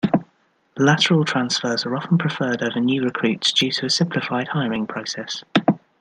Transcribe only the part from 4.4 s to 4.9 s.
hiring